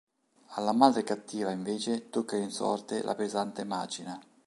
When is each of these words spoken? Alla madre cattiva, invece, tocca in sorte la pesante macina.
Alla 0.55 0.71
madre 0.71 1.03
cattiva, 1.03 1.51
invece, 1.51 2.09
tocca 2.09 2.35
in 2.35 2.49
sorte 2.49 3.03
la 3.03 3.13
pesante 3.13 3.63
macina. 3.63 4.19